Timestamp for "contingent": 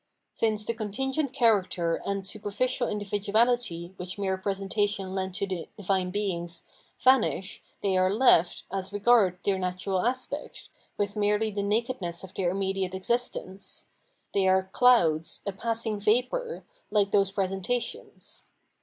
0.73-1.31